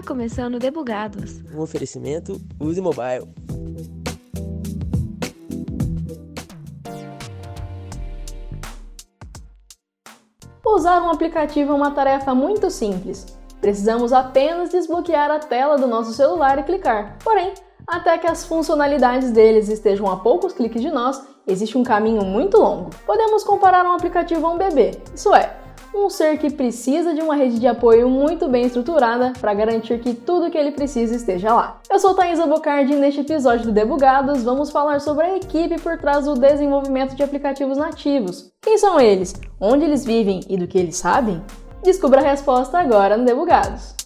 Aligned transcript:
Está 0.00 0.14
começando 0.14 0.58
Debugados. 0.58 1.42
Um 1.54 1.60
oferecimento 1.60 2.40
Use 2.58 2.80
Mobile. 2.80 3.28
Usar 10.64 11.02
um 11.02 11.10
aplicativo 11.10 11.72
é 11.72 11.74
uma 11.74 11.90
tarefa 11.90 12.34
muito 12.34 12.70
simples. 12.70 13.26
Precisamos 13.60 14.10
apenas 14.10 14.70
desbloquear 14.70 15.30
a 15.30 15.38
tela 15.38 15.76
do 15.76 15.86
nosso 15.86 16.14
celular 16.14 16.58
e 16.58 16.62
clicar. 16.62 17.18
Porém, 17.22 17.52
até 17.86 18.16
que 18.16 18.26
as 18.26 18.46
funcionalidades 18.46 19.30
deles 19.30 19.68
estejam 19.68 20.10
a 20.10 20.16
poucos 20.16 20.54
cliques 20.54 20.80
de 20.80 20.90
nós, 20.90 21.22
existe 21.46 21.76
um 21.76 21.82
caminho 21.82 22.24
muito 22.24 22.56
longo. 22.56 22.88
Podemos 23.04 23.44
comparar 23.44 23.84
um 23.84 23.92
aplicativo 23.92 24.46
a 24.46 24.50
um 24.50 24.56
bebê, 24.56 24.92
isso 25.14 25.34
é, 25.34 25.59
um 25.94 26.08
ser 26.08 26.38
que 26.38 26.50
precisa 26.50 27.12
de 27.12 27.20
uma 27.20 27.34
rede 27.34 27.58
de 27.58 27.66
apoio 27.66 28.08
muito 28.08 28.48
bem 28.48 28.64
estruturada 28.64 29.32
para 29.40 29.52
garantir 29.52 29.98
que 29.98 30.14
tudo 30.14 30.50
que 30.50 30.56
ele 30.56 30.70
precisa 30.70 31.16
esteja 31.16 31.52
lá. 31.52 31.80
Eu 31.90 31.98
sou 31.98 32.14
Thaisa 32.14 32.46
Bocardi 32.46 32.92
e 32.92 32.96
neste 32.96 33.20
episódio 33.20 33.66
do 33.66 33.72
Debugados 33.72 34.44
vamos 34.44 34.70
falar 34.70 35.00
sobre 35.00 35.26
a 35.26 35.36
equipe 35.36 35.80
por 35.80 35.98
trás 35.98 36.26
do 36.26 36.34
desenvolvimento 36.34 37.16
de 37.16 37.22
aplicativos 37.22 37.76
nativos. 37.76 38.52
Quem 38.62 38.78
são 38.78 39.00
eles? 39.00 39.34
Onde 39.60 39.84
eles 39.84 40.04
vivem 40.04 40.40
e 40.48 40.56
do 40.56 40.68
que 40.68 40.78
eles 40.78 40.96
sabem? 40.96 41.42
Descubra 41.82 42.20
a 42.20 42.24
resposta 42.24 42.78
agora 42.78 43.16
no 43.16 43.24
Debugados. 43.24 43.96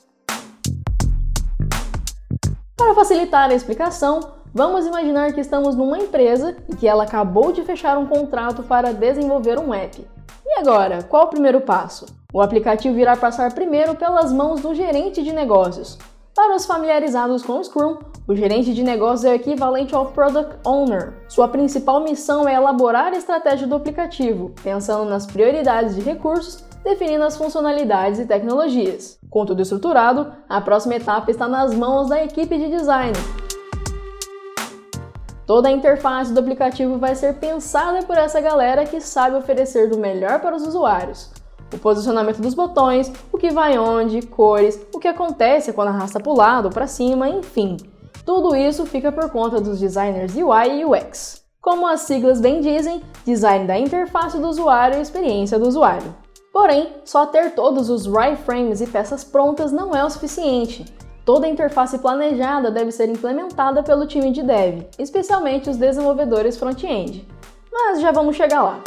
Para 2.76 2.94
facilitar 2.94 3.50
a 3.50 3.54
explicação, 3.54 4.20
vamos 4.54 4.86
imaginar 4.86 5.32
que 5.32 5.40
estamos 5.40 5.74
numa 5.74 5.98
empresa 5.98 6.56
e 6.68 6.76
que 6.76 6.88
ela 6.88 7.04
acabou 7.04 7.52
de 7.52 7.62
fechar 7.62 7.98
um 7.98 8.06
contrato 8.06 8.62
para 8.62 8.92
desenvolver 8.92 9.58
um 9.58 9.72
app. 9.74 10.14
E 10.56 10.60
agora, 10.60 11.02
qual 11.02 11.24
o 11.24 11.30
primeiro 11.30 11.60
passo? 11.60 12.06
O 12.32 12.40
aplicativo 12.40 12.96
irá 12.96 13.16
passar 13.16 13.52
primeiro 13.52 13.96
pelas 13.96 14.32
mãos 14.32 14.60
do 14.60 14.72
gerente 14.72 15.20
de 15.20 15.32
negócios. 15.32 15.98
Para 16.32 16.54
os 16.54 16.64
familiarizados 16.64 17.42
com 17.42 17.54
o 17.54 17.64
Scrum, 17.64 17.96
o 18.28 18.36
gerente 18.36 18.72
de 18.72 18.84
negócios 18.84 19.24
é 19.24 19.32
o 19.32 19.34
equivalente 19.34 19.96
ao 19.96 20.06
Product 20.12 20.54
Owner. 20.64 21.14
Sua 21.28 21.48
principal 21.48 22.04
missão 22.04 22.48
é 22.48 22.54
elaborar 22.54 23.12
a 23.12 23.16
estratégia 23.16 23.66
do 23.66 23.74
aplicativo, 23.74 24.54
pensando 24.62 25.04
nas 25.10 25.26
prioridades 25.26 25.96
de 25.96 26.02
recursos, 26.02 26.62
definindo 26.84 27.24
as 27.24 27.36
funcionalidades 27.36 28.20
e 28.20 28.26
tecnologias. 28.26 29.18
Com 29.28 29.44
tudo 29.44 29.60
estruturado, 29.60 30.32
a 30.48 30.60
próxima 30.60 30.94
etapa 30.94 31.32
está 31.32 31.48
nas 31.48 31.74
mãos 31.74 32.08
da 32.08 32.22
equipe 32.22 32.56
de 32.56 32.70
design. 32.70 33.12
Toda 35.46 35.68
a 35.68 35.72
interface 35.72 36.32
do 36.32 36.40
aplicativo 36.40 36.98
vai 36.98 37.14
ser 37.14 37.34
pensada 37.34 38.02
por 38.04 38.16
essa 38.16 38.40
galera 38.40 38.86
que 38.86 39.00
sabe 39.00 39.36
oferecer 39.36 39.90
do 39.90 39.98
melhor 39.98 40.40
para 40.40 40.56
os 40.56 40.66
usuários. 40.66 41.30
O 41.72 41.78
posicionamento 41.78 42.40
dos 42.40 42.54
botões, 42.54 43.12
o 43.30 43.36
que 43.36 43.50
vai 43.50 43.78
onde, 43.78 44.22
cores, 44.22 44.80
o 44.94 44.98
que 44.98 45.08
acontece 45.08 45.72
quando 45.72 45.88
arrasta 45.88 46.18
para 46.18 46.32
o 46.32 46.36
lado, 46.36 46.70
para 46.70 46.86
cima, 46.86 47.28
enfim. 47.28 47.76
Tudo 48.24 48.56
isso 48.56 48.86
fica 48.86 49.12
por 49.12 49.28
conta 49.28 49.60
dos 49.60 49.78
designers 49.78 50.34
UI 50.34 50.80
e 50.80 50.84
UX. 50.84 51.44
Como 51.60 51.86
as 51.86 52.02
siglas 52.02 52.40
bem 52.40 52.62
dizem, 52.62 53.02
design 53.26 53.66
da 53.66 53.78
interface 53.78 54.38
do 54.38 54.48
usuário 54.48 54.98
e 54.98 55.02
experiência 55.02 55.58
do 55.58 55.68
usuário. 55.68 56.14
Porém, 56.52 56.92
só 57.04 57.26
ter 57.26 57.54
todos 57.54 57.90
os 57.90 58.06
wireframes 58.06 58.80
e 58.80 58.86
peças 58.86 59.24
prontas 59.24 59.72
não 59.72 59.94
é 59.94 60.02
o 60.04 60.08
suficiente. 60.08 60.86
Toda 61.24 61.46
a 61.46 61.48
interface 61.48 61.96
planejada 61.96 62.70
deve 62.70 62.92
ser 62.92 63.08
implementada 63.08 63.82
pelo 63.82 64.06
time 64.06 64.30
de 64.30 64.42
dev, 64.42 64.82
especialmente 64.98 65.70
os 65.70 65.78
desenvolvedores 65.78 66.58
front-end. 66.58 67.26
Mas 67.72 68.02
já 68.02 68.12
vamos 68.12 68.36
chegar 68.36 68.62
lá. 68.62 68.80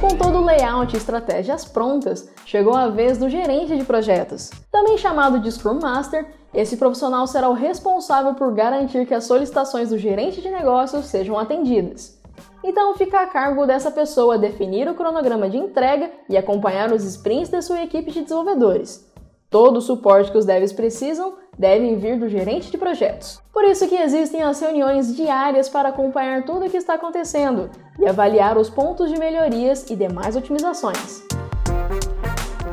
Com 0.00 0.08
todo 0.16 0.38
o 0.38 0.44
layout 0.44 0.94
e 0.94 0.96
estratégias 0.96 1.66
prontas, 1.66 2.30
chegou 2.46 2.74
a 2.74 2.88
vez 2.88 3.18
do 3.18 3.28
gerente 3.28 3.76
de 3.76 3.84
projetos. 3.84 4.50
Também 4.72 4.96
chamado 4.96 5.38
de 5.38 5.52
Scrum 5.52 5.80
Master, 5.80 6.26
esse 6.54 6.78
profissional 6.78 7.26
será 7.26 7.50
o 7.50 7.52
responsável 7.52 8.32
por 8.32 8.54
garantir 8.54 9.06
que 9.06 9.12
as 9.12 9.24
solicitações 9.24 9.90
do 9.90 9.98
gerente 9.98 10.40
de 10.40 10.48
negócios 10.48 11.04
sejam 11.04 11.38
atendidas. 11.38 12.18
Então 12.66 12.94
fica 12.94 13.20
a 13.20 13.26
cargo 13.26 13.66
dessa 13.66 13.90
pessoa 13.90 14.38
definir 14.38 14.88
o 14.88 14.94
cronograma 14.94 15.50
de 15.50 15.58
entrega 15.58 16.10
e 16.30 16.34
acompanhar 16.34 16.90
os 16.90 17.04
sprints 17.04 17.50
da 17.50 17.60
sua 17.60 17.82
equipe 17.82 18.10
de 18.10 18.22
desenvolvedores. 18.22 19.06
Todo 19.50 19.76
o 19.76 19.82
suporte 19.82 20.32
que 20.32 20.38
os 20.38 20.46
devs 20.46 20.72
precisam 20.72 21.34
devem 21.58 21.96
vir 21.96 22.18
do 22.18 22.26
gerente 22.26 22.70
de 22.70 22.78
projetos. 22.78 23.38
Por 23.52 23.64
isso 23.64 23.86
que 23.86 23.94
existem 23.94 24.42
as 24.42 24.58
reuniões 24.58 25.14
diárias 25.14 25.68
para 25.68 25.90
acompanhar 25.90 26.46
tudo 26.46 26.64
o 26.64 26.70
que 26.70 26.78
está 26.78 26.94
acontecendo 26.94 27.70
e 28.00 28.06
avaliar 28.06 28.56
os 28.56 28.70
pontos 28.70 29.10
de 29.10 29.18
melhorias 29.18 29.88
e 29.90 29.94
demais 29.94 30.34
otimizações. 30.34 31.22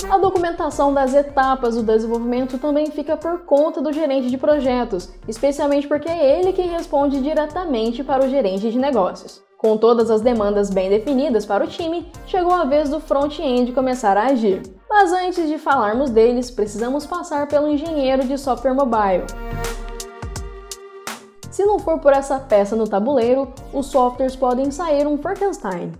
A 0.09 0.17
documentação 0.17 0.93
das 0.93 1.13
etapas 1.13 1.75
do 1.75 1.83
desenvolvimento 1.83 2.57
também 2.57 2.87
fica 2.87 3.17
por 3.17 3.41
conta 3.41 3.81
do 3.81 3.91
gerente 3.91 4.29
de 4.29 4.37
projetos, 4.37 5.13
especialmente 5.27 5.87
porque 5.87 6.09
é 6.09 6.39
ele 6.39 6.53
quem 6.53 6.69
responde 6.69 7.21
diretamente 7.21 8.03
para 8.05 8.25
o 8.25 8.29
gerente 8.29 8.71
de 8.71 8.79
negócios. 8.79 9.50
Com 9.61 9.77
todas 9.77 10.09
as 10.09 10.21
demandas 10.21 10.71
bem 10.71 10.89
definidas 10.89 11.45
para 11.45 11.63
o 11.63 11.67
time, 11.67 12.11
chegou 12.25 12.51
a 12.51 12.65
vez 12.65 12.89
do 12.89 12.99
front-end 12.99 13.71
começar 13.73 14.17
a 14.17 14.25
agir. 14.25 14.63
Mas 14.89 15.13
antes 15.13 15.47
de 15.47 15.59
falarmos 15.59 16.09
deles, 16.09 16.49
precisamos 16.49 17.05
passar 17.05 17.47
pelo 17.47 17.67
engenheiro 17.67 18.23
de 18.23 18.39
software 18.39 18.73
mobile. 18.73 19.23
Se 21.51 21.63
não 21.63 21.77
for 21.77 21.99
por 21.99 22.11
essa 22.11 22.39
peça 22.39 22.75
no 22.75 22.87
tabuleiro, 22.87 23.53
os 23.71 23.85
softwares 23.85 24.35
podem 24.35 24.71
sair 24.71 25.05
um 25.05 25.19
Frankenstein. 25.19 25.91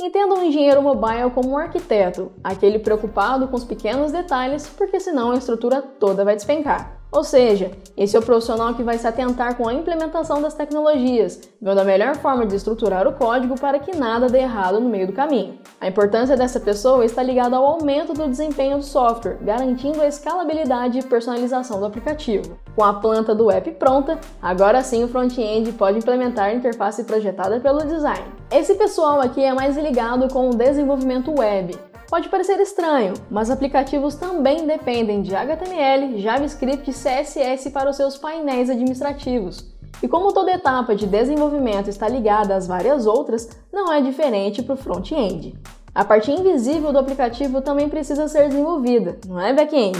Entenda 0.00 0.36
um 0.36 0.44
engenheiro 0.44 0.80
mobile 0.80 1.32
como 1.34 1.50
um 1.50 1.58
arquiteto, 1.58 2.30
aquele 2.44 2.78
preocupado 2.78 3.48
com 3.48 3.56
os 3.56 3.64
pequenos 3.64 4.12
detalhes, 4.12 4.68
porque 4.68 5.00
senão 5.00 5.32
a 5.32 5.36
estrutura 5.36 5.82
toda 5.82 6.24
vai 6.24 6.36
despencar. 6.36 6.97
Ou 7.10 7.24
seja, 7.24 7.70
esse 7.96 8.14
é 8.14 8.18
o 8.18 8.22
profissional 8.22 8.74
que 8.74 8.82
vai 8.82 8.98
se 8.98 9.06
atentar 9.06 9.56
com 9.56 9.66
a 9.66 9.72
implementação 9.72 10.42
das 10.42 10.52
tecnologias, 10.52 11.40
vendo 11.60 11.80
a 11.80 11.84
melhor 11.84 12.16
forma 12.16 12.44
de 12.44 12.54
estruturar 12.54 13.08
o 13.08 13.14
código 13.14 13.58
para 13.58 13.78
que 13.78 13.96
nada 13.96 14.26
dê 14.26 14.40
errado 14.40 14.78
no 14.78 14.90
meio 14.90 15.06
do 15.06 15.14
caminho. 15.14 15.58
A 15.80 15.88
importância 15.88 16.36
dessa 16.36 16.60
pessoa 16.60 17.04
está 17.06 17.22
ligada 17.22 17.56
ao 17.56 17.64
aumento 17.64 18.12
do 18.12 18.28
desempenho 18.28 18.76
do 18.76 18.84
software, 18.84 19.38
garantindo 19.40 20.02
a 20.02 20.06
escalabilidade 20.06 20.98
e 20.98 21.02
personalização 21.02 21.80
do 21.80 21.86
aplicativo. 21.86 22.58
Com 22.76 22.84
a 22.84 22.94
planta 22.94 23.34
do 23.34 23.50
app 23.50 23.70
pronta, 23.72 24.18
agora 24.42 24.82
sim 24.82 25.02
o 25.02 25.08
front-end 25.08 25.72
pode 25.72 25.98
implementar 25.98 26.46
a 26.46 26.54
interface 26.54 27.04
projetada 27.04 27.58
pelo 27.58 27.86
design. 27.86 28.38
Esse 28.50 28.74
pessoal 28.74 29.20
aqui 29.20 29.42
é 29.42 29.52
mais 29.54 29.78
ligado 29.78 30.32
com 30.32 30.50
o 30.50 30.54
desenvolvimento 30.54 31.34
web, 31.38 31.74
Pode 32.08 32.30
parecer 32.30 32.58
estranho, 32.58 33.12
mas 33.30 33.50
aplicativos 33.50 34.14
também 34.14 34.66
dependem 34.66 35.20
de 35.20 35.36
HTML, 35.36 36.18
JavaScript 36.18 36.90
e 36.90 36.94
CSS 36.94 37.68
para 37.68 37.90
os 37.90 37.96
seus 37.96 38.16
painéis 38.16 38.70
administrativos. 38.70 39.76
E 40.02 40.08
como 40.08 40.32
toda 40.32 40.52
etapa 40.52 40.96
de 40.96 41.06
desenvolvimento 41.06 41.90
está 41.90 42.08
ligada 42.08 42.56
às 42.56 42.66
várias 42.66 43.06
outras, 43.06 43.50
não 43.70 43.92
é 43.92 44.00
diferente 44.00 44.62
para 44.62 44.72
o 44.72 44.78
front-end. 44.78 45.54
A 45.94 46.02
parte 46.02 46.30
invisível 46.30 46.94
do 46.94 46.98
aplicativo 46.98 47.60
também 47.60 47.90
precisa 47.90 48.26
ser 48.26 48.48
desenvolvida, 48.48 49.18
não 49.26 49.38
é 49.38 49.52
back-end? 49.52 49.98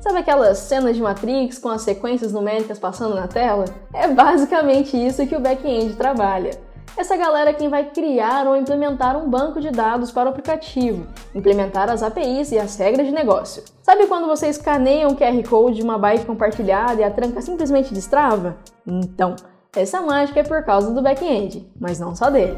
Sabe 0.00 0.18
aquelas 0.18 0.58
cenas 0.58 0.94
de 0.94 1.02
Matrix 1.02 1.58
com 1.58 1.70
as 1.70 1.82
sequências 1.82 2.32
numéricas 2.32 2.78
passando 2.78 3.16
na 3.16 3.26
tela? 3.26 3.64
É 3.92 4.06
basicamente 4.06 4.96
isso 4.96 5.26
que 5.26 5.34
o 5.34 5.40
back-end 5.40 5.96
trabalha. 5.96 6.71
Essa 6.94 7.16
galera 7.16 7.50
é 7.50 7.54
quem 7.54 7.70
vai 7.70 7.84
criar 7.90 8.46
ou 8.46 8.54
implementar 8.54 9.16
um 9.16 9.28
banco 9.28 9.60
de 9.60 9.70
dados 9.70 10.12
para 10.12 10.28
o 10.28 10.30
aplicativo, 10.30 11.06
implementar 11.34 11.90
as 11.90 12.02
APIs 12.02 12.52
e 12.52 12.58
as 12.58 12.76
regras 12.76 13.06
de 13.06 13.12
negócio. 13.12 13.64
Sabe 13.82 14.06
quando 14.06 14.26
você 14.26 14.48
escaneia 14.48 15.08
um 15.08 15.14
QR 15.14 15.48
Code 15.48 15.76
de 15.76 15.82
uma 15.82 15.98
bike 15.98 16.26
compartilhada 16.26 17.00
e 17.00 17.04
a 17.04 17.10
tranca 17.10 17.40
simplesmente 17.40 17.94
destrava? 17.94 18.56
Então, 18.86 19.34
essa 19.74 20.02
mágica 20.02 20.40
é 20.40 20.42
por 20.42 20.62
causa 20.64 20.92
do 20.92 21.00
back-end, 21.00 21.66
mas 21.80 21.98
não 21.98 22.14
só 22.14 22.28
dele. 22.28 22.56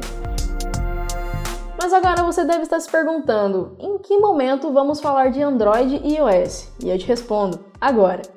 Mas 1.81 1.93
agora 1.93 2.23
você 2.23 2.43
deve 2.43 2.63
estar 2.63 2.79
se 2.79 2.91
perguntando: 2.91 3.75
em 3.79 3.97
que 3.99 4.17
momento 4.17 4.73
vamos 4.73 4.99
falar 4.99 5.31
de 5.31 5.41
Android 5.41 6.01
e 6.03 6.17
iOS? 6.17 6.73
E 6.83 6.89
eu 6.89 6.97
te 6.97 7.07
respondo: 7.07 7.63
agora. 7.79 8.34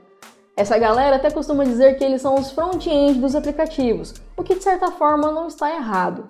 Essa 0.58 0.76
galera 0.76 1.14
até 1.14 1.30
costuma 1.30 1.62
dizer 1.62 1.96
que 1.96 2.02
eles 2.02 2.20
são 2.20 2.34
os 2.34 2.50
front-end 2.50 3.20
dos 3.20 3.36
aplicativos, 3.36 4.12
o 4.36 4.42
que 4.42 4.56
de 4.56 4.64
certa 4.64 4.90
forma 4.90 5.30
não 5.30 5.46
está 5.46 5.72
errado. 5.72 6.24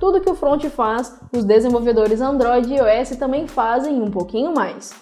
Tudo 0.00 0.22
que 0.22 0.30
o 0.30 0.34
front 0.34 0.64
faz, 0.70 1.14
os 1.30 1.44
desenvolvedores 1.44 2.22
Android 2.22 2.72
e 2.72 2.78
iOS 2.78 3.10
também 3.18 3.46
fazem 3.46 4.00
um 4.00 4.10
pouquinho 4.10 4.54
mais. 4.54 4.94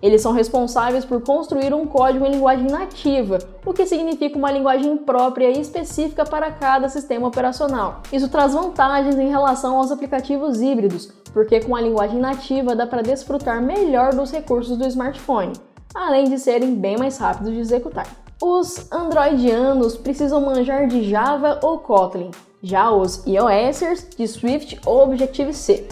Eles 0.00 0.22
são 0.22 0.32
responsáveis 0.32 1.04
por 1.04 1.20
construir 1.20 1.74
um 1.74 1.84
código 1.86 2.24
em 2.24 2.30
linguagem 2.30 2.66
nativa, 2.66 3.36
o 3.62 3.74
que 3.74 3.84
significa 3.84 4.38
uma 4.38 4.50
linguagem 4.50 4.96
própria 4.96 5.50
e 5.50 5.60
específica 5.60 6.24
para 6.24 6.50
cada 6.50 6.88
sistema 6.88 7.28
operacional. 7.28 8.00
Isso 8.10 8.30
traz 8.30 8.54
vantagens 8.54 9.18
em 9.18 9.28
relação 9.28 9.76
aos 9.76 9.92
aplicativos 9.92 10.62
híbridos, 10.62 11.12
porque 11.34 11.60
com 11.60 11.76
a 11.76 11.80
linguagem 11.82 12.18
nativa 12.18 12.74
dá 12.74 12.86
para 12.86 13.02
desfrutar 13.02 13.60
melhor 13.60 14.14
dos 14.14 14.32
recursos 14.32 14.78
do 14.78 14.86
smartphone, 14.86 15.52
além 15.94 16.24
de 16.24 16.38
serem 16.38 16.74
bem 16.74 16.96
mais 16.96 17.18
rápidos 17.18 17.52
de 17.52 17.60
executar. 17.60 18.06
Os 18.42 18.90
androidianos 18.90 19.98
precisam 19.98 20.40
manjar 20.40 20.86
de 20.86 21.04
Java 21.04 21.60
ou 21.62 21.78
Kotlin, 21.78 22.30
já 22.62 22.90
os 22.90 23.22
iOSers 23.26 24.08
de 24.16 24.26
Swift 24.26 24.80
ou 24.86 25.02
Objective-C. 25.02 25.86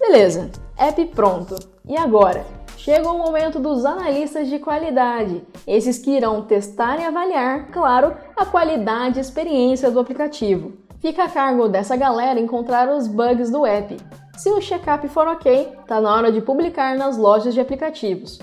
Beleza, 0.00 0.50
app 0.76 1.04
pronto. 1.14 1.54
E 1.86 1.96
agora? 1.96 2.44
Chega 2.76 3.08
o 3.08 3.16
momento 3.16 3.60
dos 3.60 3.84
analistas 3.84 4.48
de 4.48 4.58
qualidade, 4.58 5.40
esses 5.64 6.00
que 6.00 6.10
irão 6.10 6.42
testar 6.42 6.98
e 6.98 7.04
avaliar, 7.04 7.70
claro, 7.70 8.16
a 8.36 8.44
qualidade 8.44 9.18
e 9.18 9.20
experiência 9.20 9.88
do 9.88 10.00
aplicativo. 10.00 10.72
Fica 10.98 11.24
a 11.24 11.30
cargo 11.30 11.68
dessa 11.68 11.94
galera 11.94 12.40
encontrar 12.40 12.88
os 12.88 13.06
bugs 13.06 13.52
do 13.52 13.64
app. 13.64 13.96
Se 14.36 14.50
o 14.50 14.60
check-up 14.60 15.06
for 15.06 15.28
ok, 15.28 15.74
tá 15.86 16.00
na 16.00 16.12
hora 16.12 16.32
de 16.32 16.40
publicar 16.40 16.96
nas 16.96 17.16
lojas 17.16 17.54
de 17.54 17.60
aplicativos. 17.60 18.40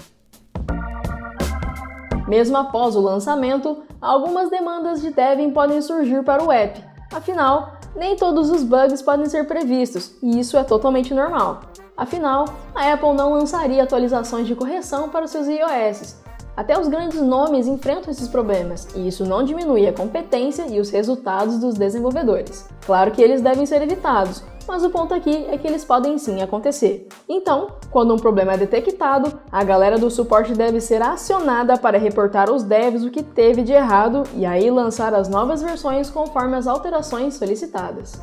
Mesmo 2.27 2.57
após 2.57 2.95
o 2.95 3.01
lançamento, 3.01 3.83
algumas 4.01 4.50
demandas 4.50 5.01
de 5.01 5.12
devem 5.12 5.51
podem 5.51 5.81
surgir 5.81 6.24
para 6.24 6.44
o 6.44 6.51
app. 6.51 6.83
Afinal, 7.13 7.74
nem 7.95 8.16
todos 8.16 8.50
os 8.50 8.63
bugs 8.63 9.01
podem 9.01 9.27
ser 9.27 9.48
previstos, 9.48 10.13
e 10.22 10.39
isso 10.39 10.57
é 10.57 10.63
totalmente 10.63 11.13
normal. 11.13 11.62
Afinal, 11.95 12.45
a 12.74 12.92
Apple 12.92 13.13
não 13.13 13.33
lançaria 13.33 13.83
atualizações 13.83 14.48
de 14.48 14.56
correção 14.56 15.10
para 15.10 15.27
seus 15.27 15.48
iOS. 15.48 16.18
Até 16.57 16.80
os 16.80 16.88
grandes 16.88 17.22
nomes 17.22 17.68
enfrentam 17.68 18.10
esses 18.10 18.27
problemas, 18.27 18.88
e 18.95 19.07
isso 19.07 19.25
não 19.25 19.44
diminui 19.44 19.88
a 19.88 19.94
competência 19.94 20.68
e 20.68 20.80
os 20.80 20.89
resultados 20.89 21.60
dos 21.60 21.75
desenvolvedores. 21.75 22.68
Claro 22.86 23.12
que 23.12 23.22
eles 23.22 23.42
devem 23.42 23.66
ser 23.66 23.81
evitados, 23.81 24.42
mas 24.67 24.83
o 24.83 24.89
ponto 24.89 25.13
aqui 25.13 25.45
é 25.50 25.57
que 25.57 25.67
eles 25.67 25.83
podem 25.83 26.17
sim 26.17 26.41
acontecer. 26.41 27.07
Então, 27.27 27.67
quando 27.91 28.13
um 28.13 28.17
problema 28.17 28.53
é 28.53 28.57
detectado, 28.57 29.39
a 29.51 29.63
galera 29.63 29.97
do 29.97 30.09
suporte 30.09 30.53
deve 30.53 30.81
ser 30.81 31.01
acionada 31.01 31.77
para 31.77 31.97
reportar 31.97 32.50
aos 32.50 32.63
devs 32.63 33.03
o 33.03 33.12
que 33.12 33.23
teve 33.23 33.63
de 33.63 33.73
errado 33.73 34.23
e 34.35 34.45
aí 34.45 34.69
lançar 34.69 35.13
as 35.13 35.29
novas 35.29 35.62
versões 35.62 36.09
conforme 36.09 36.56
as 36.56 36.67
alterações 36.67 37.35
solicitadas. 37.35 38.19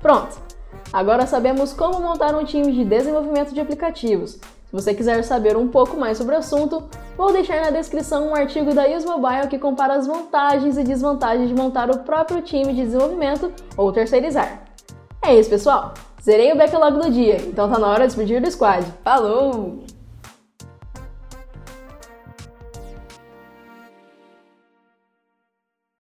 Pronto! 0.00 0.36
Agora 0.92 1.26
sabemos 1.26 1.72
como 1.72 2.00
montar 2.00 2.34
um 2.34 2.44
time 2.44 2.70
de 2.72 2.84
desenvolvimento 2.84 3.52
de 3.52 3.60
aplicativos. 3.60 4.32
Se 4.32 4.72
você 4.72 4.92
quiser 4.92 5.22
saber 5.22 5.56
um 5.56 5.68
pouco 5.68 5.96
mais 5.96 6.18
sobre 6.18 6.34
o 6.34 6.38
assunto, 6.38 6.82
vou 7.16 7.32
deixar 7.32 7.62
na 7.62 7.70
descrição 7.70 8.28
um 8.28 8.34
artigo 8.34 8.74
da 8.74 8.88
Use 8.88 9.06
Mobile 9.06 9.48
que 9.48 9.58
compara 9.58 9.94
as 9.94 10.06
vantagens 10.06 10.76
e 10.76 10.84
desvantagens 10.84 11.48
de 11.48 11.54
montar 11.54 11.90
o 11.90 12.00
próprio 12.00 12.42
time 12.42 12.72
de 12.72 12.82
desenvolvimento 12.82 13.52
ou 13.76 13.92
terceirizar. 13.92 14.73
É 15.26 15.34
isso, 15.34 15.48
pessoal. 15.48 15.94
Zerei 16.22 16.52
o 16.52 16.56
backlog 16.56 16.98
do 16.98 17.10
dia, 17.10 17.36
então 17.36 17.70
tá 17.70 17.78
na 17.78 17.86
hora 17.88 18.00
de 18.00 18.08
despedir 18.08 18.42
do 18.42 18.50
squad. 18.50 18.86
Falou! 19.02 19.84